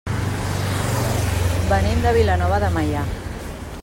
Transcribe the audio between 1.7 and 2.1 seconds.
Venim